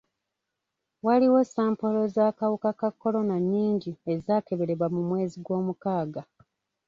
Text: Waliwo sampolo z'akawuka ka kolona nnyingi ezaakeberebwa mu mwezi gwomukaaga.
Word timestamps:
Waliwo 1.05 1.39
sampolo 1.53 2.01
z'akawuka 2.15 2.71
ka 2.79 2.89
kolona 3.01 3.35
nnyingi 3.41 3.91
ezaakeberebwa 4.13 4.87
mu 4.95 5.01
mwezi 5.09 5.37
gwomukaaga. 5.45 6.21